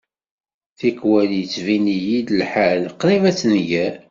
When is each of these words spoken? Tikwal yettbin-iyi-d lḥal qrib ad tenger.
Tikwal 0.79 1.29
yettbin-iyi-d 1.39 2.29
lḥal 2.39 2.81
qrib 2.99 3.23
ad 3.29 3.35
tenger. 3.39 3.93